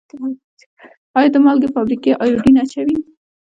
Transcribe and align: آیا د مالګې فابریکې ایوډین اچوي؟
آیا 1.17 1.29
د 1.33 1.37
مالګې 1.45 1.69
فابریکې 1.75 2.11
ایوډین 2.23 2.55
اچوي؟ 2.63 2.97